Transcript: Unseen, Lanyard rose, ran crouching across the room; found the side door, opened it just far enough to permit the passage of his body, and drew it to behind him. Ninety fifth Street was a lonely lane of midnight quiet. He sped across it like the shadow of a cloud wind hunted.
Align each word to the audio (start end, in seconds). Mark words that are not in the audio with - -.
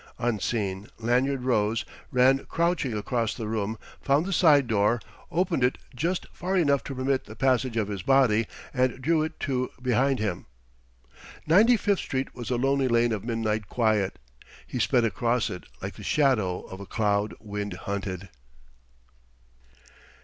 Unseen, 0.17 0.87
Lanyard 0.97 1.43
rose, 1.43 1.85
ran 2.11 2.43
crouching 2.45 2.95
across 2.97 3.35
the 3.35 3.47
room; 3.47 3.77
found 4.01 4.25
the 4.25 4.33
side 4.33 4.65
door, 4.65 4.99
opened 5.29 5.63
it 5.63 5.77
just 5.93 6.25
far 6.33 6.57
enough 6.57 6.83
to 6.83 6.95
permit 6.95 7.25
the 7.25 7.35
passage 7.35 7.77
of 7.77 7.87
his 7.87 8.01
body, 8.01 8.47
and 8.73 8.99
drew 8.99 9.21
it 9.21 9.39
to 9.39 9.69
behind 9.79 10.17
him. 10.17 10.47
Ninety 11.45 11.77
fifth 11.77 11.99
Street 11.99 12.33
was 12.33 12.49
a 12.49 12.57
lonely 12.57 12.87
lane 12.87 13.11
of 13.11 13.23
midnight 13.23 13.69
quiet. 13.69 14.17
He 14.65 14.79
sped 14.79 15.05
across 15.05 15.51
it 15.51 15.65
like 15.83 15.93
the 15.93 16.03
shadow 16.03 16.61
of 16.61 16.79
a 16.79 16.87
cloud 16.87 17.35
wind 17.39 17.73
hunted. 17.85 18.29